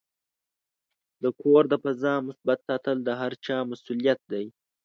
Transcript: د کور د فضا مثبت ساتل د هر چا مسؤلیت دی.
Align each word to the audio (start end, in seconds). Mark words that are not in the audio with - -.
د 1.23 1.23
کور 1.41 1.63
د 1.69 1.73
فضا 1.83 2.13
مثبت 2.27 2.59
ساتل 2.67 2.97
د 3.03 3.09
هر 3.19 3.31
چا 3.45 3.57
مسؤلیت 3.71 4.19
دی. 4.31 4.45